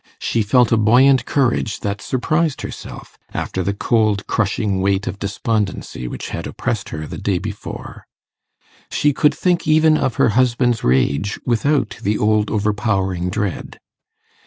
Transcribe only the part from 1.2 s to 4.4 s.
courage that surprised herself, after the cold